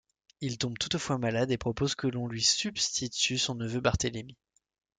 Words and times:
Il 0.39 0.57
tombe 0.57 0.79
toutefois 0.79 1.19
malade 1.19 1.51
et 1.51 1.59
propose 1.59 1.93
que 1.93 2.07
l'on 2.07 2.25
lui 2.25 2.41
substitue 2.41 3.37
son 3.37 3.53
neveu 3.53 3.81
Barthélemy. 3.81 4.35